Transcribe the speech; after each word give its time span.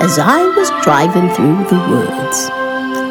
as 0.00 0.18
I 0.18 0.42
was 0.56 0.70
driving 0.82 1.28
through 1.30 1.64
the 1.64 1.80
woods, 1.90 2.48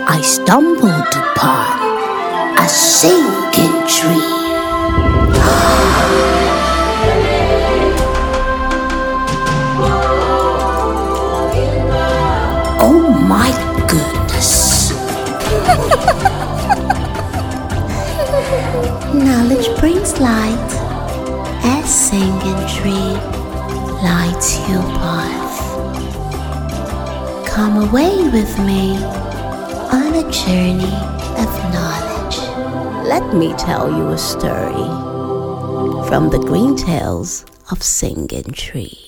I 0.07 0.21
stumbled 0.21 1.07
upon 1.15 2.57
a 2.57 2.67
singing 2.67 3.77
tree. 3.87 4.31
oh 12.81 13.25
my 13.27 13.51
goodness. 13.87 14.91
Knowledge 19.13 19.77
brings 19.79 20.19
light, 20.19 20.71
as 21.63 21.85
singing 21.89 22.61
tree 22.67 23.13
lights 24.03 24.57
your 24.69 24.81
path. 24.99 25.44
Come 27.55 27.87
away 27.87 28.13
with 28.31 28.59
me 28.59 28.97
on 28.97 30.13
a 30.13 30.29
journey 30.29 30.93
of 31.39 31.49
knowledge. 31.73 32.37
Let 33.07 33.33
me 33.33 33.53
tell 33.53 33.89
you 33.89 34.09
a 34.09 34.17
story 34.17 34.83
from 36.09 36.31
the 36.31 36.39
green 36.39 36.75
tales 36.75 37.45
of 37.71 37.81
Singing 37.81 38.51
Tree. 38.51 38.99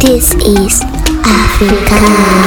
This 0.00 0.32
is 0.34 0.80
Africa. 1.24 2.43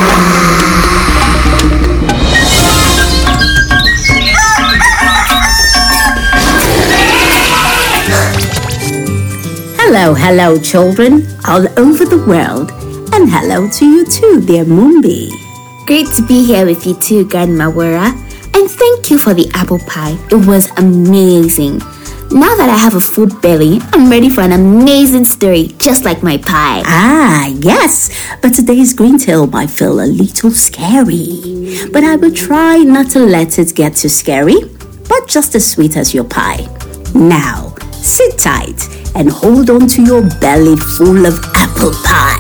Hello, 10.30 10.59
children, 10.59 11.25
all 11.47 11.66
over 11.80 12.03
the 12.03 12.22
world, 12.28 12.70
and 13.14 13.30
hello 13.30 13.70
to 13.70 13.86
you 13.86 14.06
too, 14.06 14.42
dear 14.42 14.66
Moonbi. 14.66 15.31
Great 15.86 16.06
to 16.17 16.22
be 16.22 16.44
here 16.45 16.66
with 16.66 16.86
you 16.86 16.95
too, 16.95 17.25
Grandma 17.30 17.72
Wura. 17.72 18.11
And 18.53 18.69
thank 18.69 19.09
you 19.09 19.19
for 19.19 19.34
the 19.34 19.50
apple 19.53 19.80
pie. 19.88 20.17
It 20.30 20.45
was 20.45 20.69
amazing. 20.75 21.78
Now 22.30 22.53
that 22.58 22.67
I 22.69 22.75
have 22.75 22.95
a 22.95 23.00
full 23.00 23.28
belly, 23.39 23.80
I'm 23.94 24.09
ready 24.09 24.30
for 24.30 24.42
an 24.42 24.52
amazing 24.52 25.23
story, 25.23 25.69
just 25.78 26.03
like 26.03 26.22
my 26.22 26.36
pie. 26.36 26.84
Ah, 26.86 27.47
yes, 27.62 28.12
but 28.41 28.53
today's 28.53 28.94
green 28.94 29.17
tale 29.17 29.47
might 29.47 29.69
feel 29.69 30.02
a 30.02 30.08
little 30.08 30.52
scary. 30.52 31.88
But 31.94 32.03
I 32.03 32.17
will 32.17 32.34
try 32.34 32.80
not 32.80 33.12
to 33.12 33.19
let 33.19 33.59
it 33.59 33.73
get 33.73 33.95
too 33.95 34.09
scary, 34.09 34.58
but 35.08 35.25
just 35.25 35.56
as 35.56 35.66
sweet 35.66 35.95
as 35.95 36.14
your 36.14 36.25
pie. 36.25 36.67
Now, 37.16 37.73
sit 37.94 38.38
tight 38.38 38.97
and 39.18 39.32
hold 39.32 39.70
on 39.72 39.88
to 39.88 40.04
your 40.04 40.22
belly 40.40 40.76
full 40.76 41.26
of 41.26 41.34
apple 41.56 41.92
pie 42.06 42.38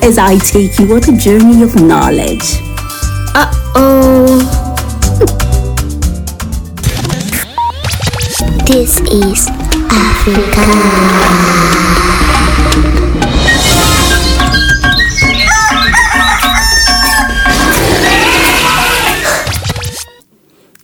as 0.00 0.16
I 0.16 0.38
take 0.38 0.78
you 0.78 0.94
on 0.94 1.02
a 1.12 1.18
journey 1.18 1.62
of 1.62 1.74
knowledge. 1.74 2.60
Uh 3.34 3.50
oh. 3.74 4.38
This 8.64 9.00
is 9.00 9.48
Africa. 9.90 10.64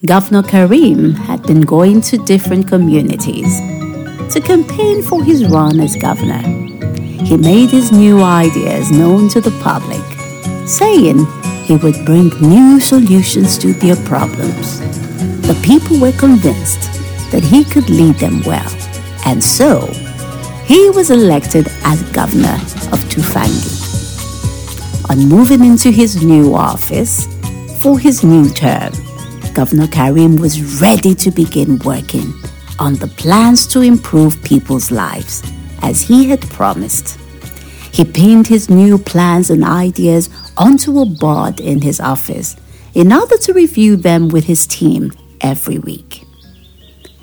Governor 0.05 0.43
Kareem 0.43 1.15
had 1.15 1.43
been 1.45 1.61
going 1.61 2.01
to 2.01 2.19
different 2.25 2.67
communities 2.67 3.80
to 4.31 4.41
campaign 4.41 5.03
for 5.03 5.25
his 5.25 5.45
run 5.47 5.81
as 5.81 5.97
governor. 5.97 6.41
He 7.25 7.37
made 7.37 7.71
his 7.71 7.91
new 7.91 8.23
ideas 8.23 8.93
known 8.93 9.29
to 9.31 9.41
the 9.41 9.51
public, 9.63 10.01
saying 10.69 11.27
he 11.65 11.77
would 11.77 12.05
bring 12.05 12.29
new 12.41 12.79
solutions 12.79 13.59
to 13.59 13.73
their 13.73 13.97
problems. 14.07 14.79
The 15.49 15.61
people 15.65 15.99
were 15.99 16.13
convinced 16.13 16.83
that 17.33 17.43
he 17.43 17.65
could 17.65 17.91
lead 17.91 18.17
them 18.17 18.41
well, 18.47 18.71
and 19.27 19.43
so 19.43 19.87
he 20.65 20.91
was 20.91 21.11
elected 21.11 21.67
as 21.85 22.03
governor 22.13 22.55
of 22.93 23.01
Tufangi. 23.11 23.79
On 25.11 25.29
moving 25.29 25.65
into 25.65 25.91
his 25.91 26.23
new 26.23 26.55
office 26.55 27.27
for 27.83 27.99
his 27.99 28.23
new 28.23 28.49
term, 28.51 28.93
Governor 29.55 29.89
Kareem 29.89 30.39
was 30.39 30.81
ready 30.81 31.17
to 31.17 31.33
begin 31.33 31.81
working 31.81 32.33
on 32.81 32.95
the 32.97 33.07
plans 33.07 33.67
to 33.69 33.83
improve 33.83 34.43
people's 34.43 34.91
lives 34.91 35.43
as 35.83 36.03
he 36.03 36.29
had 36.29 36.41
promised. 36.51 37.19
He 37.93 38.05
pinned 38.05 38.47
his 38.47 38.71
new 38.71 38.99
plans 38.99 39.51
and 39.51 39.63
ideas 39.63 40.31
onto 40.57 40.99
a 40.99 41.07
board 41.07 41.61
in 41.61 41.83
his 41.83 42.01
office 42.01 42.57
in 42.95 43.13
order 43.13 43.37
to 43.37 43.53
review 43.53 43.97
them 43.97 44.29
with 44.29 44.45
his 44.45 44.67
team 44.67 45.13
every 45.41 45.79
week. 45.79 46.25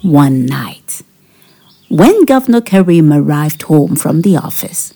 One 0.03 0.45
night, 0.45 1.01
when 1.89 2.25
Governor 2.25 2.61
Kareem 2.61 3.11
arrived 3.13 3.63
home 3.63 3.95
from 3.95 4.21
the 4.21 4.37
office, 4.37 4.93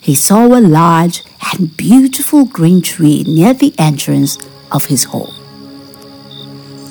he 0.00 0.14
saw 0.14 0.46
a 0.46 0.60
large 0.60 1.22
and 1.52 1.76
beautiful 1.76 2.44
green 2.44 2.82
tree 2.82 3.24
near 3.24 3.54
the 3.54 3.74
entrance 3.78 4.36
of 4.70 4.86
his 4.86 5.04
home. 5.04 5.32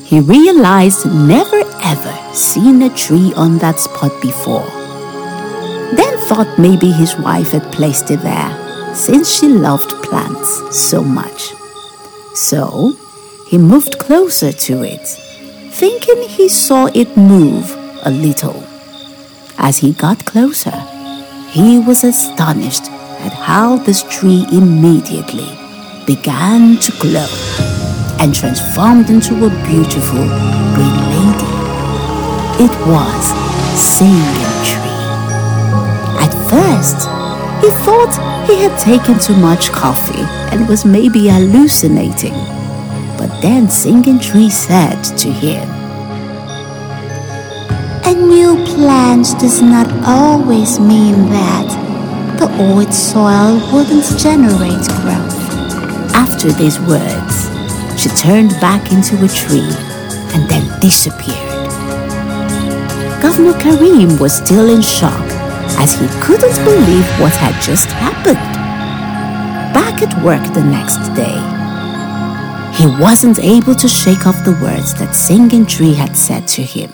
He 0.06 0.20
realized 0.20 1.06
never 1.06 1.61
ever 1.92 2.34
seen 2.34 2.82
a 2.84 2.90
tree 2.96 3.34
on 3.36 3.58
that 3.58 3.78
spot 3.78 4.14
before. 4.22 4.70
Then 5.98 6.14
thought 6.28 6.58
maybe 6.58 6.90
his 6.90 7.18
wife 7.18 7.52
had 7.52 7.72
placed 7.74 8.12
it 8.12 8.22
there 8.22 8.52
since 8.96 9.30
she 9.30 9.48
loved 9.48 9.92
plants 10.04 10.50
so 10.72 11.04
much. 11.04 11.54
So 12.34 12.94
he 13.48 13.58
moved 13.58 14.00
closer 14.00 14.52
to 14.54 14.84
it, 14.84 15.06
thinking 15.82 16.24
he 16.30 16.48
saw 16.48 16.88
it 16.94 17.18
move 17.18 17.76
a 18.04 18.12
little. 18.12 18.64
As 19.58 19.78
he 19.78 19.92
got 19.92 20.26
closer, 20.26 20.80
he 21.52 21.80
was 21.80 22.06
astonished 22.06 22.90
at 23.28 23.34
how 23.34 23.78
this 23.78 24.04
tree 24.04 24.46
immediately 24.52 25.52
began 26.08 26.78
to 26.78 26.92
glow 27.04 27.28
and 28.20 28.34
transformed 28.34 29.10
into 29.10 29.46
a 29.46 29.50
beautiful 29.68 30.26
green. 30.76 31.11
It 32.64 32.70
was 32.86 33.26
Singing 33.74 34.54
Tree. 34.70 35.02
At 36.22 36.32
first, 36.48 37.10
he 37.60 37.72
thought 37.84 38.14
he 38.48 38.62
had 38.62 38.80
taken 38.80 39.18
too 39.18 39.36
much 39.36 39.72
coffee 39.72 40.22
and 40.54 40.70
was 40.70 40.86
maybe 40.86 41.28
hallucinating. 41.28 42.36
But 43.18 43.32
then 43.42 43.68
Singing 43.68 44.20
Tree 44.20 44.52
said 44.52 45.02
to 45.18 45.32
him, 45.32 45.68
A 48.06 48.14
new 48.14 48.64
plant 48.76 49.40
does 49.40 49.64
not 49.64 49.92
always 50.06 50.80
mean 50.80 51.32
that 51.32 51.68
the 52.38 52.46
old 52.62 52.94
soil 52.94 53.58
wouldn't 53.74 54.06
generate 54.20 54.86
growth. 55.02 55.42
After 56.14 56.52
these 56.52 56.80
words, 56.82 57.50
she 58.00 58.10
turned 58.10 58.52
back 58.62 58.92
into 58.92 59.16
a 59.26 59.28
tree 59.28 59.74
and 60.36 60.48
then 60.48 60.80
disappeared. 60.80 61.51
Governor 63.32 63.60
Kareem 63.60 64.20
was 64.20 64.34
still 64.34 64.70
in 64.70 64.82
shock 64.82 65.26
as 65.80 65.94
he 65.94 66.06
couldn't 66.20 66.66
believe 66.66 67.06
what 67.18 67.32
had 67.32 67.56
just 67.62 67.86
happened. 67.86 68.36
Back 69.74 70.02
at 70.02 70.22
work 70.22 70.44
the 70.54 70.62
next 70.62 70.98
day, 71.16 71.40
he 72.78 72.88
wasn't 73.02 73.40
able 73.40 73.74
to 73.76 73.88
shake 73.88 74.28
off 74.28 74.44
the 74.44 74.60
words 74.62 74.94
that 74.96 75.16
Singing 75.16 75.66
Tree 75.66 75.94
had 75.94 76.18
said 76.18 76.46
to 76.50 76.62
him. 76.62 76.92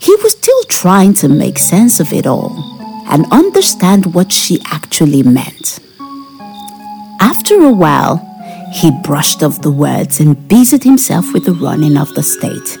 He 0.00 0.16
was 0.22 0.32
still 0.32 0.62
trying 0.62 1.12
to 1.20 1.28
make 1.28 1.58
sense 1.58 2.00
of 2.00 2.14
it 2.14 2.26
all 2.26 2.56
and 3.10 3.30
understand 3.30 4.14
what 4.14 4.32
she 4.32 4.62
actually 4.64 5.22
meant. 5.22 5.78
After 7.20 7.60
a 7.60 7.70
while, 7.70 8.16
he 8.72 8.98
brushed 9.04 9.42
off 9.42 9.60
the 9.60 9.70
words 9.70 10.20
and 10.20 10.48
busied 10.48 10.84
himself 10.84 11.34
with 11.34 11.44
the 11.44 11.52
running 11.52 11.98
of 11.98 12.14
the 12.14 12.22
state. 12.22 12.78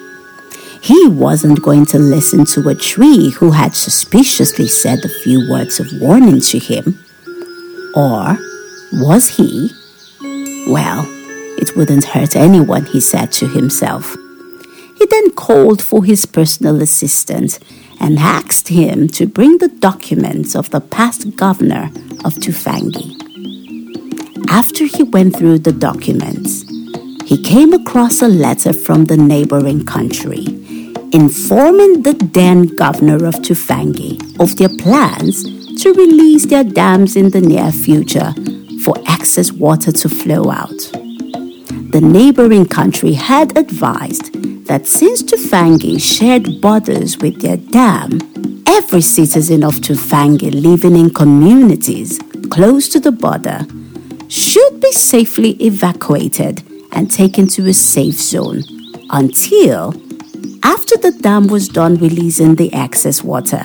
He 0.86 1.08
wasn't 1.08 1.64
going 1.64 1.84
to 1.86 1.98
listen 1.98 2.44
to 2.44 2.68
a 2.68 2.74
tree 2.76 3.30
who 3.30 3.50
had 3.50 3.74
suspiciously 3.74 4.68
said 4.68 5.04
a 5.04 5.08
few 5.08 5.50
words 5.50 5.80
of 5.80 5.88
warning 6.00 6.40
to 6.42 6.60
him. 6.60 7.04
Or 7.96 8.38
was 8.92 9.30
he? 9.30 9.72
Well, 10.68 11.04
it 11.58 11.74
wouldn't 11.74 12.04
hurt 12.04 12.36
anyone, 12.36 12.84
he 12.84 13.00
said 13.00 13.32
to 13.32 13.48
himself. 13.48 14.14
He 14.96 15.06
then 15.06 15.32
called 15.32 15.82
for 15.82 16.04
his 16.04 16.24
personal 16.24 16.80
assistant 16.80 17.58
and 17.98 18.16
asked 18.16 18.68
him 18.68 19.08
to 19.08 19.26
bring 19.26 19.58
the 19.58 19.74
documents 19.80 20.54
of 20.54 20.70
the 20.70 20.80
past 20.80 21.34
governor 21.34 21.90
of 22.24 22.34
Tufangi. 22.34 23.10
After 24.48 24.84
he 24.84 25.02
went 25.02 25.34
through 25.34 25.58
the 25.58 25.72
documents, 25.72 26.62
he 27.24 27.42
came 27.42 27.72
across 27.72 28.22
a 28.22 28.28
letter 28.28 28.72
from 28.72 29.06
the 29.06 29.16
neighboring 29.16 29.84
country 29.84 30.62
informing 31.16 32.02
the 32.02 32.12
then 32.12 32.66
governor 32.76 33.24
of 33.24 33.34
Tufangi 33.36 34.20
of 34.38 34.54
their 34.58 34.68
plans 34.68 35.44
to 35.82 35.94
release 35.94 36.44
their 36.44 36.62
dams 36.62 37.16
in 37.16 37.30
the 37.30 37.40
near 37.40 37.72
future 37.72 38.34
for 38.84 38.94
excess 39.08 39.50
water 39.50 39.90
to 39.92 40.10
flow 40.10 40.50
out. 40.50 40.76
The 41.94 42.02
neighboring 42.02 42.66
country 42.66 43.14
had 43.14 43.56
advised 43.56 44.30
that 44.66 44.86
since 44.86 45.22
Tufangi 45.22 45.98
shared 45.98 46.60
borders 46.60 47.16
with 47.16 47.40
their 47.40 47.56
dam, 47.56 48.10
every 48.66 49.00
citizen 49.00 49.64
of 49.64 49.76
Tufangi 49.76 50.50
living 50.52 50.96
in 50.96 51.08
communities 51.08 52.20
close 52.50 52.90
to 52.90 53.00
the 53.00 53.12
border 53.12 53.60
should 54.28 54.80
be 54.82 54.92
safely 54.92 55.52
evacuated 55.64 56.62
and 56.92 57.10
taken 57.10 57.46
to 57.46 57.66
a 57.68 57.72
safe 57.72 58.20
zone 58.20 58.64
until 59.08 59.94
after 60.66 60.96
the 60.96 61.12
dam 61.12 61.46
was 61.46 61.68
done 61.68 61.94
releasing 61.94 62.56
the 62.56 62.72
excess 62.74 63.22
water 63.22 63.62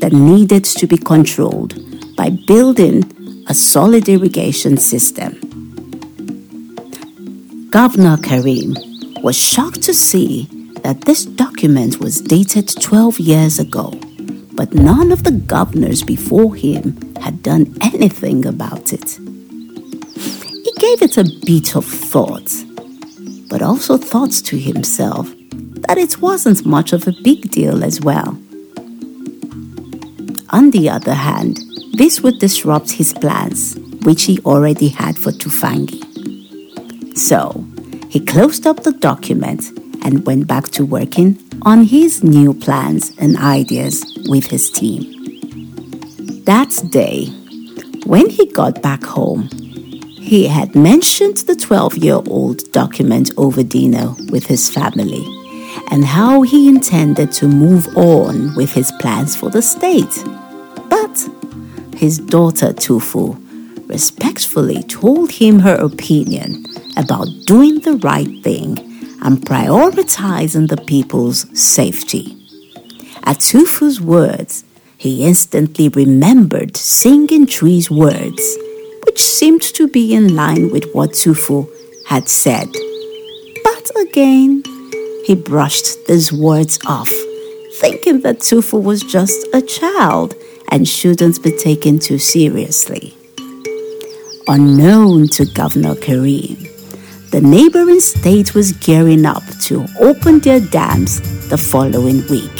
that 0.00 0.14
needed 0.14 0.64
to 0.64 0.86
be 0.86 0.96
controlled 0.96 1.74
by 2.16 2.30
building 2.46 2.96
a 3.48 3.52
solid 3.52 4.08
irrigation 4.08 4.78
system. 4.78 5.32
Governor 7.68 8.16
Kareem 8.16 8.72
was 9.22 9.36
shocked 9.36 9.82
to 9.82 9.92
see 9.92 10.48
that 10.84 11.02
this 11.02 11.26
document 11.26 12.00
was 12.00 12.22
dated 12.22 12.68
12 12.80 13.20
years 13.20 13.58
ago, 13.58 13.90
but 14.54 14.72
none 14.72 15.12
of 15.12 15.24
the 15.24 15.32
governors 15.32 16.02
before 16.02 16.54
him 16.54 17.14
had 17.16 17.42
done 17.42 17.76
anything 17.82 18.46
about 18.46 18.94
it. 18.94 19.18
He 20.64 20.72
gave 20.78 21.02
it 21.02 21.18
a 21.18 21.30
bit 21.44 21.76
of 21.76 21.84
thought, 21.84 22.50
but 23.50 23.60
also 23.60 23.98
thoughts 23.98 24.40
to 24.48 24.56
himself 24.56 25.28
that 25.86 25.98
it 25.98 26.20
wasn't 26.20 26.66
much 26.66 26.92
of 26.92 27.06
a 27.06 27.12
big 27.22 27.50
deal 27.50 27.84
as 27.84 28.00
well. 28.00 28.38
On 30.50 30.70
the 30.70 30.88
other 30.88 31.14
hand, 31.14 31.58
this 31.94 32.22
would 32.22 32.38
disrupt 32.38 32.90
his 32.92 33.12
plans, 33.12 33.76
which 34.02 34.24
he 34.24 34.40
already 34.40 34.88
had 34.88 35.18
for 35.18 35.30
Tufangi. 35.30 36.04
So, 37.16 37.64
he 38.08 38.20
closed 38.20 38.66
up 38.66 38.82
the 38.82 38.92
document 38.92 39.64
and 40.02 40.24
went 40.24 40.46
back 40.46 40.68
to 40.70 40.86
working 40.86 41.38
on 41.62 41.84
his 41.84 42.22
new 42.22 42.54
plans 42.54 43.12
and 43.18 43.36
ideas 43.36 44.04
with 44.28 44.46
his 44.46 44.70
team. 44.70 45.02
That 46.44 46.70
day, 46.90 47.26
when 48.06 48.30
he 48.30 48.46
got 48.46 48.80
back 48.80 49.04
home, 49.04 49.50
he 50.20 50.46
had 50.46 50.74
mentioned 50.74 51.38
the 51.38 51.56
12 51.56 51.98
year 51.98 52.20
old 52.26 52.70
document 52.72 53.32
over 53.36 53.62
dinner 53.62 54.14
with 54.30 54.46
his 54.46 54.70
family 54.70 55.37
and 55.90 56.04
how 56.04 56.42
he 56.42 56.68
intended 56.68 57.32
to 57.32 57.48
move 57.48 57.88
on 57.96 58.54
with 58.54 58.72
his 58.72 58.92
plans 59.00 59.34
for 59.34 59.50
the 59.50 59.62
state. 59.62 60.24
But 60.88 61.28
his 61.96 62.18
daughter 62.18 62.72
Tufu 62.72 63.36
respectfully 63.88 64.82
told 64.82 65.32
him 65.32 65.60
her 65.60 65.74
opinion 65.74 66.66
about 66.96 67.28
doing 67.46 67.80
the 67.80 67.96
right 67.96 68.42
thing 68.42 68.78
and 69.22 69.38
prioritizing 69.38 70.68
the 70.68 70.76
people's 70.76 71.46
safety. 71.58 72.36
At 73.24 73.38
Tufu's 73.38 74.00
words, 74.00 74.64
he 74.96 75.24
instantly 75.24 75.88
remembered 75.88 76.76
Singing 76.76 77.46
Tree's 77.46 77.90
words, 77.90 78.58
which 79.06 79.20
seemed 79.20 79.62
to 79.62 79.88
be 79.88 80.14
in 80.14 80.34
line 80.36 80.70
with 80.70 80.90
what 80.92 81.10
Tufu 81.10 81.68
had 82.08 82.28
said. 82.28 82.68
But 83.64 83.90
again, 84.00 84.62
he 85.28 85.34
brushed 85.34 86.06
these 86.06 86.32
words 86.32 86.78
off, 86.86 87.12
thinking 87.74 88.22
that 88.22 88.38
Tufu 88.38 88.82
was 88.82 89.02
just 89.02 89.46
a 89.52 89.60
child 89.60 90.34
and 90.70 90.88
shouldn't 90.88 91.42
be 91.42 91.52
taken 91.54 91.98
too 91.98 92.16
seriously. 92.16 93.14
Unknown 94.48 95.28
to 95.28 95.44
Governor 95.44 95.96
Kareem, 95.96 96.56
the 97.30 97.42
neighboring 97.42 98.00
state 98.00 98.54
was 98.54 98.72
gearing 98.72 99.26
up 99.26 99.42
to 99.64 99.84
open 100.00 100.40
their 100.40 100.60
dams 100.60 101.20
the 101.50 101.58
following 101.58 102.26
week, 102.28 102.58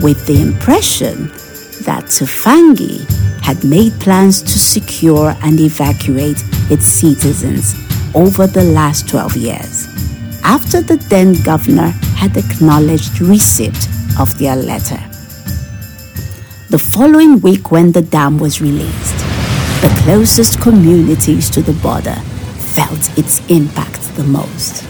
with 0.00 0.24
the 0.28 0.40
impression 0.40 1.26
that 1.82 2.04
Tufangi 2.04 3.04
had 3.42 3.64
made 3.64 3.92
plans 3.98 4.40
to 4.42 4.56
secure 4.56 5.34
and 5.42 5.58
evacuate 5.58 6.44
its 6.70 6.86
citizens 6.86 7.74
over 8.14 8.46
the 8.46 8.62
last 8.62 9.08
12 9.08 9.36
years, 9.36 9.97
after 10.44 10.80
the 10.80 10.96
then 11.08 11.34
governor 11.42 11.90
had 12.16 12.36
acknowledged 12.36 13.20
receipt 13.20 13.88
of 14.18 14.36
their 14.38 14.56
letter. 14.56 15.00
The 16.70 16.78
following 16.78 17.40
week, 17.40 17.70
when 17.70 17.92
the 17.92 18.02
dam 18.02 18.38
was 18.38 18.60
released, 18.60 19.18
the 19.80 20.02
closest 20.04 20.60
communities 20.60 21.48
to 21.50 21.62
the 21.62 21.72
border 21.74 22.16
felt 22.74 23.18
its 23.18 23.40
impact 23.48 24.02
the 24.16 24.24
most. 24.24 24.84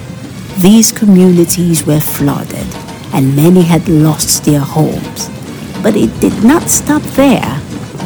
These 0.61 0.93
communities 0.93 1.87
were 1.87 2.01
flooded 2.01 2.67
and 3.13 3.37
many 3.37 3.63
had 3.63 3.89
lost 3.89 4.45
their 4.45 4.61
homes. 4.61 5.31
But 5.83 5.97
it 5.97 6.21
did 6.21 6.45
not 6.45 6.69
stop 6.69 7.03
there 7.03 7.61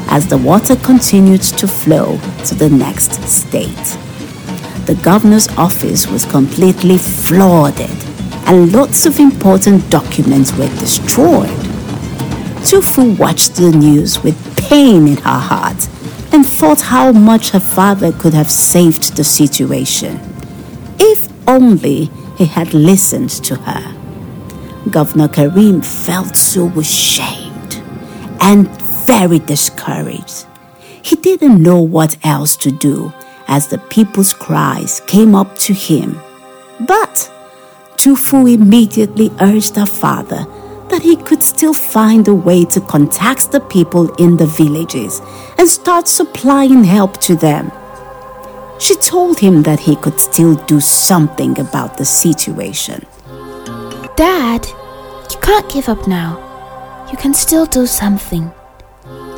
as 0.08 0.26
the 0.26 0.38
water 0.38 0.76
continued 0.76 1.42
to 1.42 1.66
flow 1.66 2.18
to 2.44 2.54
the 2.54 2.68
next 2.68 3.12
state. 3.26 3.98
The 4.86 4.98
governor's 5.02 5.48
office 5.56 6.08
was 6.08 6.24
completely 6.24 6.98
flooded 6.98 7.90
and 8.46 8.72
lots 8.72 9.06
of 9.06 9.20
important 9.20 9.88
documents 9.90 10.52
were 10.52 10.68
destroyed. 10.80 11.48
Tufu 12.64 13.16
watched 13.16 13.54
the 13.54 13.70
news 13.70 14.22
with 14.24 14.56
pain 14.56 15.06
in 15.06 15.16
her 15.18 15.38
heart 15.38 15.88
and 16.32 16.44
thought 16.44 16.80
how 16.80 17.12
much 17.12 17.50
her 17.50 17.60
father 17.60 18.10
could 18.10 18.34
have 18.34 18.50
saved 18.50 19.16
the 19.16 19.22
situation. 19.22 20.18
If 20.98 21.28
only 21.46 22.10
he 22.36 22.46
had 22.46 22.74
listened 22.74 23.30
to 23.44 23.54
her. 23.54 23.94
Governor 24.90 25.28
Kareem 25.28 25.84
felt 25.84 26.36
so 26.36 26.66
ashamed 26.76 27.80
and 28.40 28.68
very 29.06 29.38
discouraged. 29.38 30.46
He 31.02 31.14
didn't 31.14 31.62
know 31.62 31.80
what 31.80 32.16
else 32.24 32.56
to 32.56 32.72
do 32.72 33.12
as 33.48 33.68
the 33.68 33.78
people's 33.78 34.32
cries 34.32 35.00
came 35.06 35.34
up 35.34 35.56
to 35.58 35.72
him. 35.72 36.20
But 36.80 37.30
Tufu 37.96 38.52
immediately 38.52 39.30
urged 39.40 39.76
her 39.76 39.86
father 39.86 40.46
that 40.90 41.02
he 41.02 41.16
could 41.16 41.42
still 41.42 41.72
find 41.72 42.28
a 42.28 42.34
way 42.34 42.64
to 42.66 42.80
contact 42.80 43.50
the 43.50 43.60
people 43.60 44.12
in 44.16 44.36
the 44.36 44.46
villages 44.46 45.20
and 45.58 45.68
start 45.68 46.06
supplying 46.06 46.84
help 46.84 47.18
to 47.18 47.34
them. 47.34 47.72
She 48.78 48.96
told 48.96 49.38
him 49.38 49.62
that 49.62 49.80
he 49.80 49.96
could 49.96 50.20
still 50.20 50.56
do 50.66 50.80
something 50.80 51.58
about 51.58 51.96
the 51.96 52.04
situation. 52.04 53.06
Dad, 54.16 54.66
you 55.30 55.38
can't 55.40 55.70
give 55.72 55.88
up 55.88 56.06
now. 56.06 57.08
You 57.10 57.16
can 57.16 57.32
still 57.32 57.66
do 57.66 57.86
something. 57.86 58.50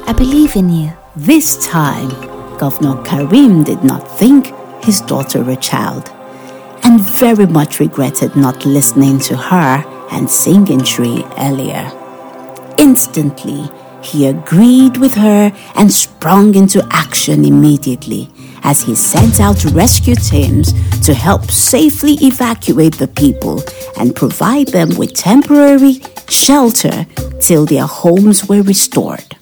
I 0.06 0.12
believe 0.12 0.56
in 0.56 0.70
you. 0.70 0.92
This 1.14 1.64
time, 1.66 2.10
Governor 2.64 2.96
Kareem 3.02 3.62
did 3.62 3.84
not 3.84 4.10
think 4.18 4.46
his 4.82 5.02
daughter 5.02 5.42
a 5.50 5.54
child 5.54 6.10
and 6.82 6.98
very 6.98 7.44
much 7.44 7.78
regretted 7.78 8.34
not 8.36 8.64
listening 8.64 9.18
to 9.28 9.36
her 9.36 9.84
and 10.10 10.30
Singing 10.30 10.82
Tree 10.82 11.26
earlier. 11.36 11.92
Instantly, 12.78 13.68
he 14.02 14.28
agreed 14.28 14.96
with 14.96 15.12
her 15.12 15.52
and 15.74 15.92
sprung 15.92 16.54
into 16.54 16.82
action 16.90 17.44
immediately 17.44 18.30
as 18.62 18.80
he 18.80 18.94
sent 18.94 19.40
out 19.40 19.62
rescue 19.72 20.14
teams 20.14 20.72
to 21.04 21.12
help 21.12 21.50
safely 21.50 22.14
evacuate 22.22 22.96
the 22.96 23.08
people 23.08 23.62
and 23.98 24.16
provide 24.16 24.68
them 24.68 24.88
with 24.96 25.12
temporary 25.12 26.00
shelter 26.30 27.06
till 27.40 27.66
their 27.66 27.84
homes 27.86 28.48
were 28.48 28.62
restored. 28.62 29.36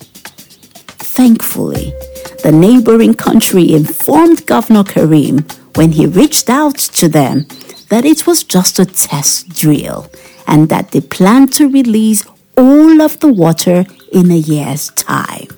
Thankfully, 0.99 1.95
the 2.42 2.52
neighboring 2.52 3.14
country 3.14 3.72
informed 3.72 4.46
Governor 4.46 4.82
Kareem 4.82 5.50
when 5.76 5.92
he 5.92 6.06
reached 6.06 6.50
out 6.50 6.76
to 6.76 7.08
them 7.08 7.46
that 7.88 8.04
it 8.04 8.26
was 8.26 8.42
just 8.42 8.78
a 8.78 8.84
test 8.84 9.49
drill 9.50 10.11
and 10.46 10.68
that 10.68 10.90
they 10.90 11.00
plan 11.00 11.46
to 11.49 11.70
release 11.70 12.26
all 12.56 13.00
of 13.00 13.20
the 13.20 13.32
water 13.32 13.84
in 14.12 14.30
a 14.30 14.37
year's 14.37 14.90
time. 14.90 15.49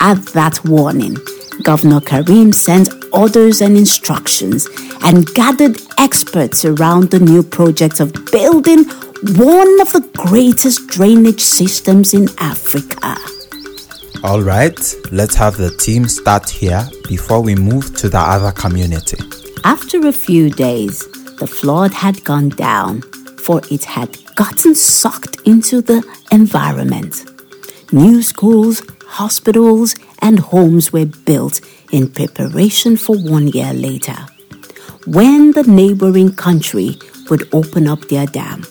At 0.00 0.24
that 0.32 0.64
warning, 0.64 1.16
Governor 1.62 2.00
Kareem 2.00 2.54
sent 2.54 2.88
orders 3.12 3.60
and 3.60 3.76
instructions 3.76 4.66
and 5.02 5.26
gathered 5.34 5.78
experts 5.98 6.64
around 6.64 7.10
the 7.10 7.20
new 7.20 7.42
project 7.42 8.00
of 8.00 8.12
building 8.32 8.84
one 9.36 9.80
of 9.80 9.92
the 9.92 10.08
greatest 10.16 10.86
drainage 10.88 11.42
systems 11.42 12.14
in 12.14 12.28
Africa. 12.38 13.16
All 14.24 14.40
right, 14.40 14.80
let's 15.12 15.34
have 15.34 15.58
the 15.58 15.68
team 15.76 16.08
start 16.08 16.48
here 16.48 16.88
before 17.08 17.42
we 17.42 17.54
move 17.54 17.94
to 17.96 18.08
the 18.08 18.18
other 18.18 18.52
community. 18.52 19.18
After 19.64 20.06
a 20.06 20.12
few 20.12 20.48
days, 20.48 21.00
the 21.36 21.46
flood 21.46 21.92
had 21.92 22.24
gone 22.24 22.48
down, 22.48 23.02
for 23.36 23.60
it 23.70 23.84
had 23.84 24.16
gotten 24.34 24.74
sucked 24.74 25.42
into 25.44 25.82
the 25.82 26.02
environment. 26.32 27.26
New 27.92 28.22
schools, 28.22 28.82
hospitals, 29.06 29.94
and 30.20 30.38
homes 30.38 30.90
were 30.90 31.04
built 31.04 31.60
in 31.92 32.10
preparation 32.10 32.96
for 32.96 33.18
one 33.18 33.48
year 33.48 33.74
later, 33.74 34.16
when 35.06 35.52
the 35.52 35.64
neighboring 35.64 36.34
country 36.34 36.96
would 37.28 37.46
open 37.52 37.86
up 37.86 38.00
their 38.08 38.24
dam. 38.24 38.64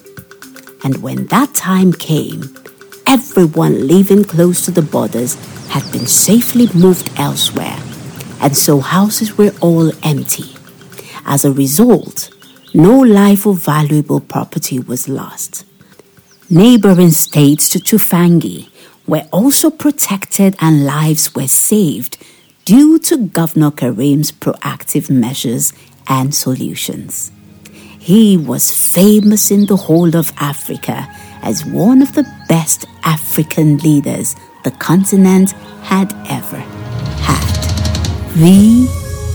And 0.84 1.04
when 1.04 1.28
that 1.28 1.54
time 1.54 1.94
came, 1.94 2.42
everyone 3.08 3.88
living 3.88 4.24
close 4.24 4.66
to 4.66 4.72
the 4.72 4.82
borders 4.82 5.36
had 5.70 5.90
been 5.92 6.08
safely 6.08 6.68
moved 6.74 7.12
elsewhere, 7.18 7.78
and 8.42 8.56
so 8.56 8.80
houses 8.80 9.38
were 9.38 9.54
all 9.62 9.92
empty. 10.06 10.56
As 11.26 11.46
a 11.46 11.52
result, 11.52 12.30
no 12.74 13.00
life 13.00 13.46
or 13.46 13.54
valuable 13.54 14.20
property 14.20 14.80
was 14.80 15.08
lost. 15.08 15.66
Neighboring 16.50 17.12
states 17.12 17.70
to 17.70 17.80
Tufangi 17.80 18.70
were 19.08 19.28
also 19.32 19.70
protected 19.70 20.56
and 20.60 20.86
lives 20.86 21.34
were 21.36 21.48
saved 21.48 22.18
due 22.66 23.00
to 23.00 23.28
Governor 23.28 23.72
Kareem's 23.72 24.32
proactive 24.32 25.10
measures 25.10 25.74
and 26.08 26.34
solutions. 26.34 27.32
He 28.00 28.38
was 28.38 28.72
famous 28.94 29.50
in 29.52 29.66
the 29.66 29.78
whole 29.78 30.16
of 30.16 30.34
Africa 30.38 31.08
as 31.42 31.66
one 31.66 32.02
of 32.02 32.14
the 32.14 32.26
best 32.54 32.86
African 33.04 33.78
leaders 33.78 34.36
the 34.64 34.70
continent 34.70 35.54
had 35.82 36.14
ever 36.30 36.60
had. 37.28 37.42
The 38.36 38.88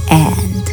end. 0.08 0.66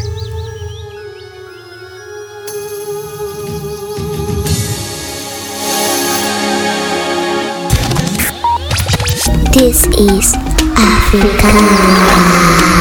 This 9.52 9.88
is 9.98 10.36
Africa. 10.78 12.75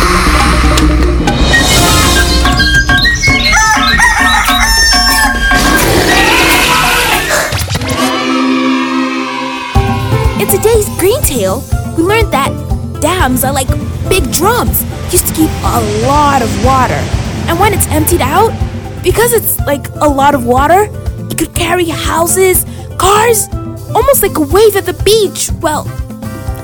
Dams 13.25 13.43
are 13.43 13.55
like 13.55 13.69
big 14.11 14.31
drums 14.31 14.83
used 15.11 15.27
to 15.27 15.33
keep 15.33 15.49
a 15.49 15.81
lot 16.07 16.43
of 16.43 16.51
water. 16.63 17.01
And 17.49 17.59
when 17.59 17.73
it's 17.73 17.87
emptied 17.87 18.21
out, 18.21 18.53
because 19.03 19.33
it's 19.33 19.59
like 19.61 19.89
a 20.03 20.09
lot 20.09 20.35
of 20.35 20.45
water, 20.45 20.91
it 21.31 21.39
could 21.39 21.55
carry 21.55 21.87
houses, 21.87 22.67
cars, 22.99 23.49
almost 23.95 24.23
like 24.23 24.37
a 24.37 24.43
wave 24.43 24.77
at 24.77 24.85
the 24.85 24.93
beach. 25.05 25.51
Well, 25.63 25.87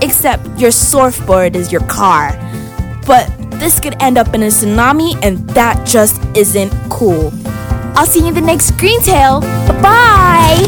except 0.03 0.45
your 0.59 0.71
surfboard 0.71 1.57
is 1.57 1.73
your 1.73 1.85
car. 1.87 2.33
But 3.07 3.25
this 3.53 3.81
could 3.81 3.97
end 4.03 4.19
up 4.19 4.35
in 4.35 4.43
a 4.43 4.49
tsunami, 4.49 5.19
and 5.23 5.39
that 5.51 5.87
just 5.87 6.21
isn't 6.37 6.73
cool. 6.91 7.33
I'll 7.97 8.05
see 8.05 8.21
you 8.21 8.29
in 8.29 8.35
the 8.35 8.43
next 8.43 8.73
Green 8.73 9.01
Tale. 9.01 9.41
Bye 9.41 9.81
bye! 9.81 10.67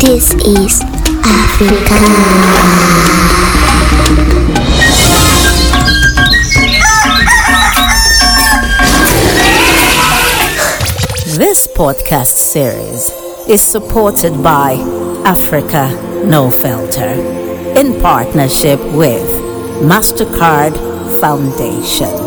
This 0.00 0.34
is 0.34 0.82
Africa. 1.22 2.64
This 11.36 11.66
podcast 11.66 12.36
series 12.36 13.10
is 13.48 13.60
supported 13.60 14.40
by 14.42 14.74
Africa 15.24 15.90
No 16.24 16.50
Filter 16.50 17.10
in 17.78 18.00
partnership 18.00 18.78
with 18.94 19.26
MasterCard 19.82 20.74
Foundation. 21.20 22.23